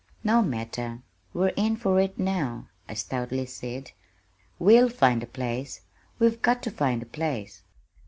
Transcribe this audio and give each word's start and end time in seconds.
"No 0.23 0.41
matter, 0.41 1.03
we're 1.31 1.49
in 1.49 1.75
for 1.77 1.99
it 1.99 2.17
now," 2.17 2.69
I 2.89 2.95
stoutly 2.95 3.45
said. 3.45 3.91
"We'll 4.57 4.89
find 4.89 5.21
a 5.21 5.27
place 5.27 5.81
we've 6.17 6.41
got 6.41 6.63
to 6.63 6.71
find 6.71 7.03
a 7.03 7.05
place." 7.05 7.61